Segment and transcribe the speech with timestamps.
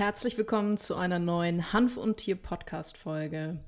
[0.00, 3.58] Herzlich willkommen zu einer neuen Hanf und Tier Podcast Folge.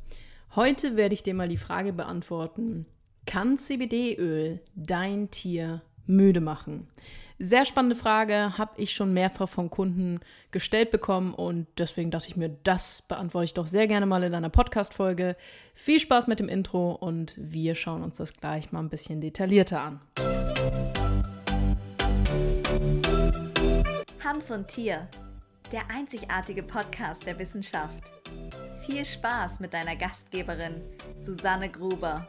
[0.57, 2.87] Heute werde ich dir mal die Frage beantworten:
[3.27, 6.89] Kann CBD-Öl dein Tier müde machen?
[7.39, 10.21] Sehr spannende Frage, habe ich schon mehrfach von Kunden
[10.53, 14.35] gestellt bekommen und deswegen dachte ich mir, das beantworte ich doch sehr gerne mal in
[14.35, 15.37] einer Podcast-Folge.
[15.75, 19.83] Viel Spaß mit dem Intro und wir schauen uns das gleich mal ein bisschen detaillierter
[19.83, 20.01] an.
[24.25, 25.09] Hanf und Tier,
[25.73, 28.13] der einzigartige Podcast der Wissenschaft.
[28.85, 30.83] Viel Spaß mit deiner Gastgeberin,
[31.17, 32.29] Susanne Gruber.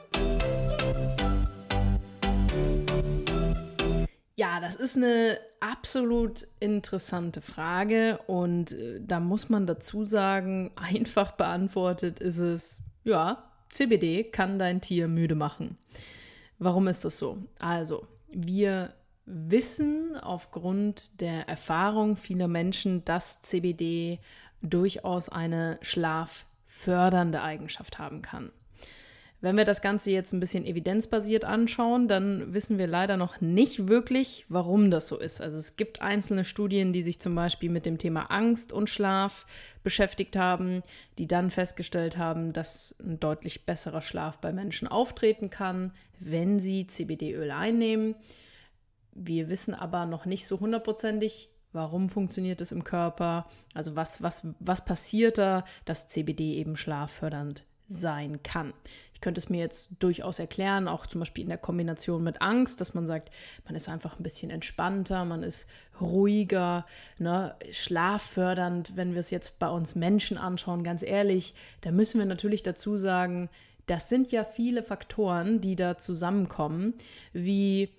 [4.35, 11.34] Ja, das ist eine absolut interessante Frage und äh, da muss man dazu sagen, einfach
[11.34, 15.77] beantwortet ist es, ja, CBD kann dein Tier müde machen.
[16.60, 17.40] Warum ist das so?
[17.60, 18.94] Also, wir
[19.26, 24.20] wissen aufgrund der Erfahrung vieler Menschen, dass CBD
[24.62, 28.51] durchaus eine schlaffördernde Eigenschaft haben kann.
[29.44, 33.90] Wenn wir das Ganze jetzt ein bisschen evidenzbasiert anschauen, dann wissen wir leider noch nicht
[33.90, 35.41] wirklich, warum das so ist.
[35.41, 39.46] Also es gibt einzelne Studien, die sich zum Beispiel mit dem Thema Angst und Schlaf
[39.84, 40.82] beschäftigt haben,
[41.18, 46.88] die dann festgestellt haben, dass ein deutlich besserer Schlaf bei Menschen auftreten kann, wenn sie
[46.88, 48.16] CBD-Öl einnehmen.
[49.16, 54.46] Wir wissen aber noch nicht so hundertprozentig, warum funktioniert es im Körper, also was, was,
[54.60, 58.74] was passiert da, dass CBD eben schlaffördernd sein kann.
[59.14, 62.82] Ich könnte es mir jetzt durchaus erklären, auch zum Beispiel in der Kombination mit Angst,
[62.82, 63.32] dass man sagt,
[63.66, 65.68] man ist einfach ein bisschen entspannter, man ist
[66.02, 66.86] ruhiger,
[67.19, 68.96] ne, schlaffördernd.
[68.96, 72.97] Wenn wir es jetzt bei uns Menschen anschauen, ganz ehrlich, da müssen wir natürlich dazu
[72.97, 73.50] sagen,
[73.86, 76.94] das sind ja viele Faktoren, die da zusammenkommen,
[77.34, 77.90] wie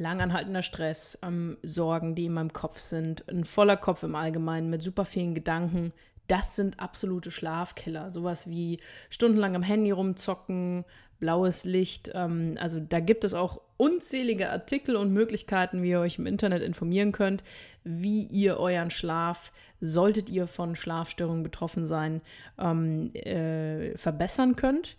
[0.00, 4.82] langanhaltender Stress, ähm, Sorgen, die in meinem Kopf sind, ein voller Kopf im Allgemeinen mit
[4.82, 5.92] super vielen Gedanken,
[6.30, 8.10] das sind absolute Schlafkiller.
[8.10, 10.84] Sowas wie stundenlang am Handy rumzocken,
[11.18, 12.12] blaues Licht.
[12.14, 16.62] Ähm, also da gibt es auch unzählige Artikel und Möglichkeiten, wie ihr euch im Internet
[16.62, 17.42] informieren könnt,
[17.82, 22.20] wie ihr euren Schlaf, solltet ihr von Schlafstörungen betroffen sein,
[22.58, 24.96] ähm, äh, verbessern könnt.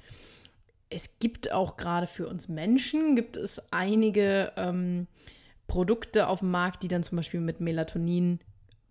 [0.92, 5.08] Es gibt auch gerade für uns Menschen, gibt es einige ähm,
[5.68, 8.40] Produkte auf dem Markt, die dann zum Beispiel mit Melatonin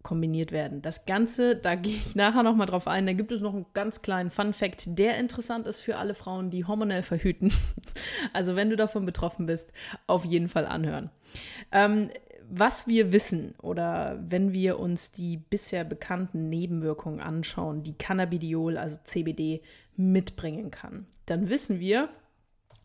[0.02, 0.80] kombiniert werden.
[0.80, 4.00] Das Ganze, da gehe ich nachher nochmal drauf ein, da gibt es noch einen ganz
[4.00, 7.52] kleinen Fun-Fact, der interessant ist für alle Frauen, die hormonell verhüten.
[8.32, 9.72] Also wenn du davon betroffen bist,
[10.06, 11.10] auf jeden Fall anhören.
[11.72, 12.10] Ähm,
[12.50, 18.98] was wir wissen oder wenn wir uns die bisher bekannten Nebenwirkungen anschauen, die Cannabidiol, also
[19.04, 19.62] CBD,
[19.96, 22.08] mitbringen kann, dann wissen wir,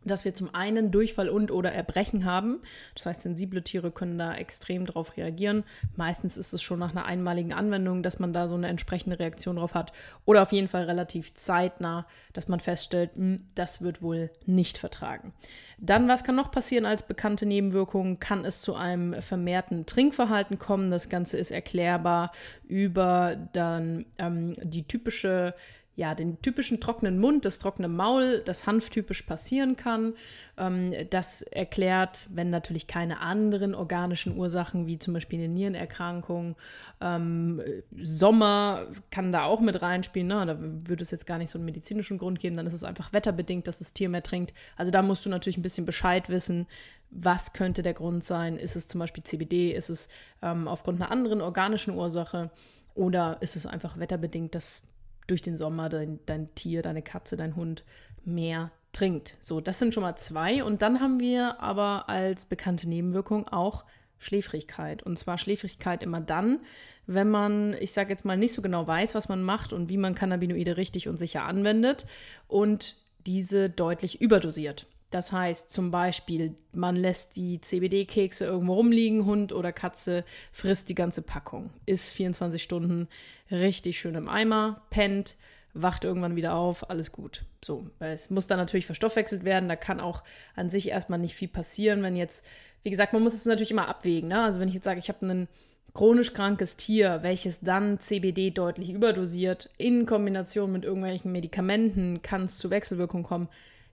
[0.05, 2.61] dass wir zum einen Durchfall und oder Erbrechen haben.
[2.93, 5.63] Das heißt, sensible Tiere können da extrem drauf reagieren.
[5.95, 9.57] Meistens ist es schon nach einer einmaligen Anwendung, dass man da so eine entsprechende Reaktion
[9.57, 9.91] drauf hat.
[10.25, 15.33] Oder auf jeden Fall relativ zeitnah, dass man feststellt, hm, das wird wohl nicht vertragen.
[15.77, 18.19] Dann, was kann noch passieren als bekannte Nebenwirkung?
[18.19, 20.91] Kann es zu einem vermehrten Trinkverhalten kommen?
[20.91, 22.31] Das Ganze ist erklärbar
[22.67, 25.53] über dann ähm, die typische
[25.95, 30.13] ja, den typischen trockenen Mund, das trockene Maul, das hanftypisch passieren kann.
[30.57, 36.56] Ähm, das erklärt, wenn natürlich keine anderen organischen Ursachen, wie zum Beispiel eine Nierenerkrankung,
[37.00, 37.61] ähm,
[38.01, 40.28] Sommer kann da auch mit reinspielen.
[40.28, 40.45] Ne?
[40.45, 43.13] Da würde es jetzt gar nicht so einen medizinischen Grund geben, dann ist es einfach
[43.13, 44.53] wetterbedingt, dass das Tier mehr trinkt.
[44.75, 46.67] Also da musst du natürlich ein bisschen Bescheid wissen,
[47.09, 48.57] was könnte der Grund sein?
[48.57, 49.72] Ist es zum Beispiel CBD?
[49.72, 50.09] Ist es
[50.41, 52.51] ähm, aufgrund einer anderen organischen Ursache?
[52.95, 54.81] Oder ist es einfach wetterbedingt, dass
[55.28, 57.84] durch den Sommer dein, dein Tier, deine Katze, dein Hund
[58.24, 59.38] mehr trinkt.
[59.40, 60.63] So, das sind schon mal zwei.
[60.63, 63.86] Und dann haben wir aber als bekannte Nebenwirkung auch
[64.18, 65.03] Schläfrigkeit.
[65.03, 66.59] Und zwar Schläfrigkeit immer dann,
[67.06, 69.97] wenn man, ich sage jetzt mal, nicht so genau weiß, was man macht und wie
[69.97, 72.07] man Cannabinoide richtig und sicher anwendet
[72.47, 74.88] und diese deutlich überdosiert.
[75.15, 80.93] Das heißt zum Beispiel, man lässt die CBD-Kekse irgendwo rumliegen, Hund oder Katze frisst die
[80.93, 83.07] ganze Packung, ist 24 Stunden
[83.49, 85.38] richtig schön im Eimer, pennt,
[85.73, 87.45] wacht irgendwann wieder auf, alles gut.
[87.63, 90.21] So, es muss dann natürlich verstoffwechselt werden, da kann auch
[90.53, 92.45] an sich erstmal nicht viel passieren, wenn jetzt,
[92.83, 94.27] wie gesagt, man muss es natürlich immer abwägen.
[94.27, 94.44] Ne?
[94.44, 95.47] Also wenn ich jetzt sage, ich habe ein
[95.94, 102.57] chronisch krankes Tier, welches dann CBD deutlich überdosiert, in Kombination mit irgendwelchen Medikamenten, kann es
[102.57, 103.47] zu Wechselwirkungen kommen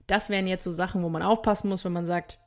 [0.07, 2.39] das wären jetzt so Sachen, wo man aufpassen muss, wenn man sagt,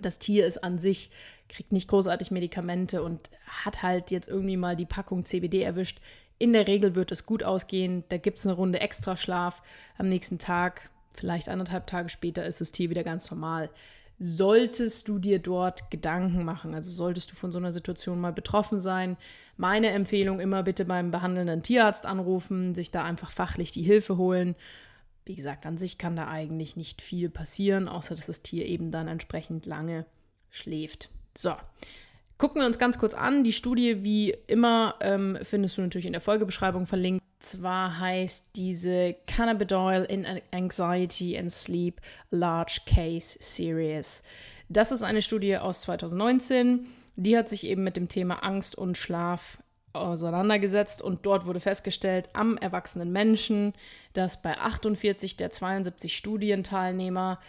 [0.00, 1.10] das Tier ist an sich,
[1.48, 6.00] kriegt nicht großartig Medikamente und hat halt jetzt irgendwie mal die Packung CBD erwischt.
[6.38, 8.04] In der Regel wird es gut ausgehen.
[8.08, 9.62] Da gibt es eine Runde Extraschlaf.
[9.98, 13.70] Am nächsten Tag, vielleicht anderthalb Tage später, ist das Tier wieder ganz normal.
[14.18, 16.74] solltest du dir dort Gedanken machen.
[16.74, 19.16] Also solltest du von so einer Situation mal betroffen sein.
[19.56, 24.54] Meine Empfehlung immer bitte beim behandelnden Tierarzt anrufen, sich da einfach fachlich die Hilfe holen.
[25.26, 28.90] Wie gesagt, an sich kann da eigentlich nicht viel passieren, außer dass das Tier eben
[28.90, 30.04] dann entsprechend lange
[30.50, 31.08] schläft.
[31.36, 31.54] So,
[32.38, 33.42] gucken wir uns ganz kurz an.
[33.42, 37.24] Die Studie, wie immer, ähm, findest du natürlich in der Folgebeschreibung verlinkt.
[37.38, 42.00] Zwar heißt diese Cannabidiol in Anxiety and Sleep
[42.30, 44.22] Large Case Series.
[44.68, 46.86] Das ist eine Studie aus 2019.
[47.16, 49.58] Die hat sich eben mit dem Thema Angst und Schlaf
[49.94, 53.72] auseinandergesetzt und dort wurde festgestellt am erwachsenen Menschen,
[54.12, 57.40] dass bei 48 der 72 Studienteilnehmer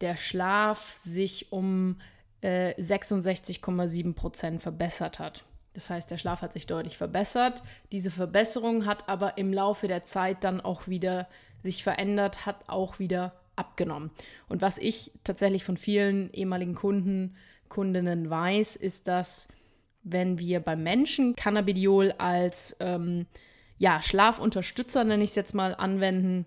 [0.00, 2.00] der Schlaf sich um
[2.40, 5.44] äh, 66,7 Prozent verbessert hat.
[5.72, 7.62] Das heißt, der Schlaf hat sich deutlich verbessert.
[7.90, 11.26] Diese Verbesserung hat aber im Laufe der Zeit dann auch wieder
[11.62, 14.10] sich verändert, hat auch wieder abgenommen.
[14.48, 17.36] Und was ich tatsächlich von vielen ehemaligen Kunden,
[17.68, 19.48] Kundinnen weiß, ist, dass
[20.04, 23.26] wenn wir beim Menschen Cannabidiol als ähm,
[23.78, 26.46] ja, Schlafunterstützer, nenne ich es jetzt mal, anwenden,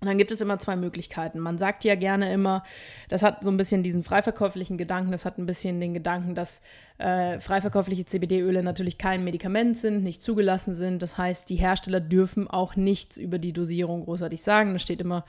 [0.00, 1.38] dann gibt es immer zwei Möglichkeiten.
[1.38, 2.64] Man sagt ja gerne immer,
[3.08, 6.60] das hat so ein bisschen diesen freiverkäuflichen Gedanken, das hat ein bisschen den Gedanken, dass
[6.98, 11.02] äh, freiverkäufliche CBD-Öle natürlich kein Medikament sind, nicht zugelassen sind.
[11.02, 14.72] Das heißt, die Hersteller dürfen auch nichts über die Dosierung großartig sagen.
[14.72, 15.24] Da steht immer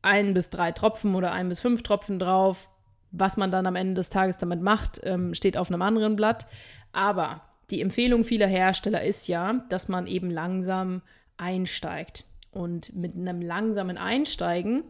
[0.00, 2.68] ein bis drei Tropfen oder ein bis fünf Tropfen drauf.
[3.12, 6.46] Was man dann am Ende des Tages damit macht, ähm, steht auf einem anderen Blatt.
[6.92, 11.02] Aber die Empfehlung vieler Hersteller ist ja, dass man eben langsam
[11.36, 12.24] einsteigt.
[12.50, 14.84] Und mit einem langsamen Einsteigen,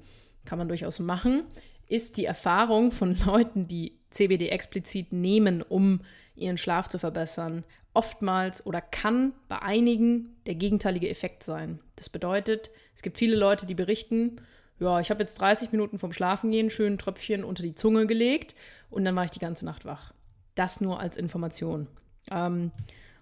[0.44, 1.44] kann man durchaus machen,
[1.88, 6.00] ist die Erfahrung von Leuten, die CBD explizit nehmen, um
[6.34, 7.64] ihren Schlaf zu verbessern,
[7.94, 11.78] oftmals oder kann bei einigen der gegenteilige Effekt sein.
[11.96, 14.36] Das bedeutet, es gibt viele Leute, die berichten,
[14.82, 18.55] ja, ich habe jetzt 30 Minuten vom Schlafengehen schön Tröpfchen unter die Zunge gelegt
[18.90, 20.12] und dann war ich die ganze Nacht wach.
[20.55, 21.87] Das nur als Information.
[22.31, 22.73] Ähm,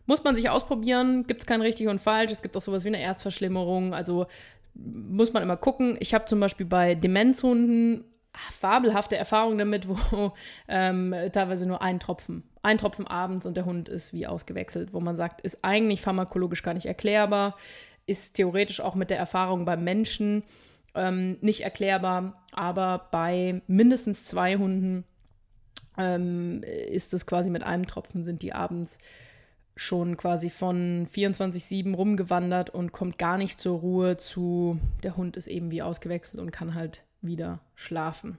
[0.07, 2.33] muss man sich ausprobieren, gibt es kein richtig und falsch.
[2.33, 3.95] Es gibt auch sowas wie eine Erstverschlimmerung.
[3.95, 4.27] Also
[4.75, 5.97] muss man immer gucken.
[6.01, 8.05] Ich habe zum Beispiel bei Demenzhunden
[8.59, 10.33] fabelhafte Erfahrungen damit, wo
[10.69, 15.01] ähm, teilweise nur ein Tropfen, ein Tropfen abends und der Hund ist wie ausgewechselt, wo
[15.01, 17.57] man sagt, ist eigentlich pharmakologisch gar nicht erklärbar,
[18.07, 20.43] ist theoretisch auch mit der Erfahrung beim Menschen
[20.95, 25.05] ähm, nicht erklärbar, aber bei mindestens zwei Hunden
[25.99, 28.99] ähm, ist es quasi mit einem Tropfen, sind die abends
[29.77, 35.47] schon quasi von 24-7 rumgewandert und kommt gar nicht zur Ruhe zu, der Hund ist
[35.47, 38.39] eben wie ausgewechselt und kann halt wieder schlafen.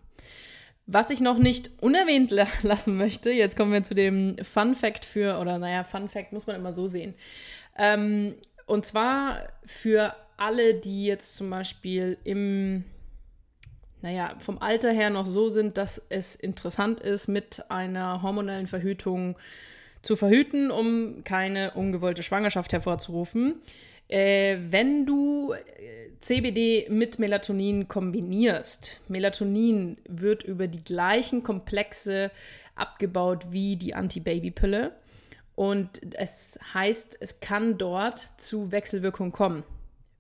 [0.85, 2.31] Was ich noch nicht unerwähnt
[2.61, 6.47] lassen möchte, jetzt kommen wir zu dem Fun Fact für, oder naja, Fun Fact muss
[6.47, 7.13] man immer so sehen.
[7.77, 12.83] Ähm, und zwar für alle, die jetzt zum Beispiel im,
[14.01, 19.37] naja, vom Alter her noch so sind, dass es interessant ist, mit einer hormonellen Verhütung
[20.01, 23.61] zu verhüten, um keine ungewollte Schwangerschaft hervorzurufen.
[24.07, 25.59] Äh, wenn du äh,
[26.19, 32.31] CBD mit Melatonin kombinierst, Melatonin wird über die gleichen Komplexe
[32.75, 34.91] abgebaut wie die Anti-Baby-Pille.
[35.55, 39.63] Und es heißt, es kann dort zu Wechselwirkungen kommen.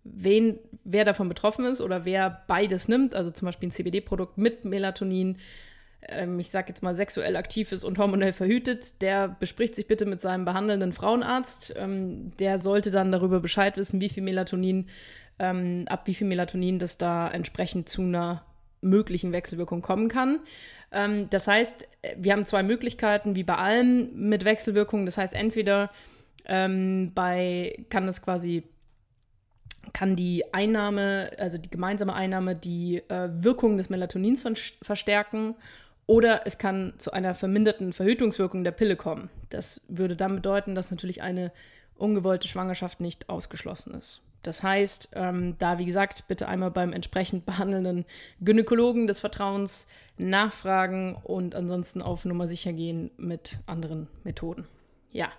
[0.03, 4.65] Wen, wer davon betroffen ist oder wer beides nimmt, also zum Beispiel ein CBD-Produkt mit
[4.65, 5.37] Melatonin,
[6.07, 10.05] ähm, ich sage jetzt mal, sexuell aktiv ist und hormonell verhütet, der bespricht sich bitte
[10.05, 11.75] mit seinem behandelnden Frauenarzt.
[11.77, 14.87] Ähm, der sollte dann darüber Bescheid wissen, wie viel Melatonin,
[15.39, 18.43] ähm, ab wie viel Melatonin das da entsprechend zu einer
[18.81, 20.39] möglichen Wechselwirkung kommen kann.
[20.91, 25.05] Ähm, das heißt, wir haben zwei Möglichkeiten, wie bei allem mit Wechselwirkungen.
[25.05, 25.91] Das heißt, entweder
[26.45, 28.63] ähm, bei kann das quasi
[29.93, 34.43] kann die Einnahme, also die gemeinsame Einnahme, die äh, Wirkung des Melatonins
[34.81, 35.55] verstärken
[36.07, 39.29] oder es kann zu einer verminderten Verhütungswirkung der Pille kommen.
[39.49, 41.51] Das würde dann bedeuten, dass natürlich eine
[41.95, 44.21] ungewollte Schwangerschaft nicht ausgeschlossen ist.
[44.43, 48.05] Das heißt, ähm, da wie gesagt, bitte einmal beim entsprechend behandelnden
[48.39, 54.67] Gynäkologen des Vertrauens nachfragen und ansonsten auf Nummer sicher gehen mit anderen Methoden.
[55.11, 55.29] Ja.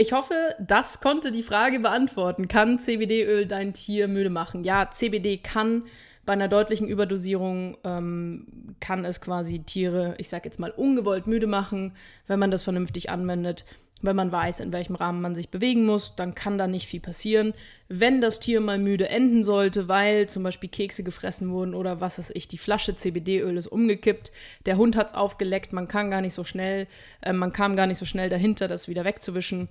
[0.00, 2.48] Ich hoffe, das konnte die Frage beantworten.
[2.48, 4.64] Kann CBD-Öl dein Tier müde machen?
[4.64, 5.82] Ja, CBD kann
[6.24, 8.46] bei einer deutlichen Überdosierung ähm,
[8.80, 11.92] kann es quasi Tiere, ich sag jetzt mal, ungewollt müde machen,
[12.28, 13.66] wenn man das vernünftig anwendet.
[14.00, 17.00] Wenn man weiß, in welchem Rahmen man sich bewegen muss, dann kann da nicht viel
[17.00, 17.52] passieren.
[17.90, 22.18] Wenn das Tier mal müde enden sollte, weil zum Beispiel Kekse gefressen wurden oder was
[22.18, 24.32] weiß ich, die Flasche CBD-Öl ist umgekippt,
[24.64, 26.86] der Hund hat es aufgeleckt, man kann gar nicht so schnell,
[27.20, 29.68] äh, man kam gar nicht so schnell dahinter, das wieder wegzuwischen,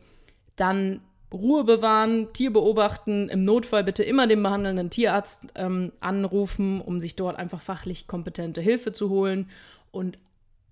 [0.60, 1.02] dann
[1.32, 7.16] Ruhe bewahren, Tier beobachten, im Notfall bitte immer den behandelnden Tierarzt ähm, anrufen, um sich
[7.16, 9.50] dort einfach fachlich kompetente Hilfe zu holen.
[9.92, 10.18] Und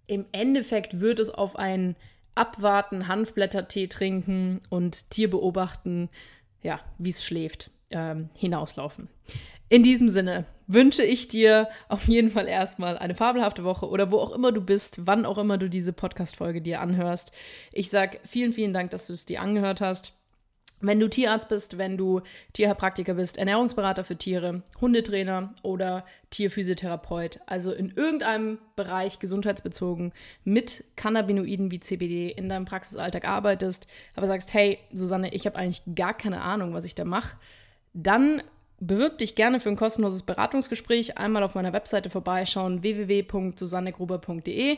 [0.08, 1.96] im Endeffekt wird es auf ein
[2.34, 6.10] Abwarten, Hanfblättertee trinken und Tier beobachten,
[6.64, 9.10] ja, wie es schläft, ähm, hinauslaufen.
[9.70, 14.18] In diesem Sinne wünsche ich dir auf jeden Fall erstmal eine fabelhafte Woche oder wo
[14.18, 17.34] auch immer du bist, wann auch immer du diese Podcast-Folge dir anhörst.
[17.74, 20.14] Ich sage vielen, vielen Dank, dass du es dir angehört hast.
[20.80, 22.22] Wenn du Tierarzt bist, wenn du
[22.54, 31.72] Tierheilpraktiker bist, Ernährungsberater für Tiere, Hundetrainer oder Tierphysiotherapeut, also in irgendeinem Bereich gesundheitsbezogen mit Cannabinoiden
[31.72, 36.42] wie CBD in deinem Praxisalltag arbeitest, aber sagst, hey, Susanne, ich habe eigentlich gar keine
[36.42, 37.38] Ahnung, was ich da mache,
[37.94, 38.44] dann
[38.80, 41.18] bewirb dich gerne für ein kostenloses Beratungsgespräch.
[41.18, 44.78] Einmal auf meiner Webseite vorbeischauen, www.susannegruber.de.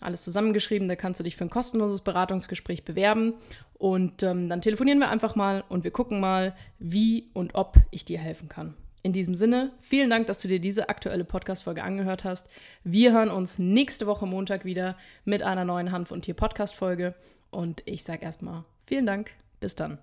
[0.00, 3.34] Alles zusammengeschrieben, da kannst du dich für ein kostenloses Beratungsgespräch bewerben.
[3.74, 8.04] Und ähm, dann telefonieren wir einfach mal und wir gucken mal, wie und ob ich
[8.04, 8.74] dir helfen kann.
[9.02, 12.48] In diesem Sinne, vielen Dank, dass du dir diese aktuelle Podcast-Folge angehört hast.
[12.84, 17.14] Wir hören uns nächste Woche Montag wieder mit einer neuen Hanf- und Tier-Podcast-Folge.
[17.50, 19.30] Und ich sage erstmal vielen Dank.
[19.58, 19.98] Bis dann.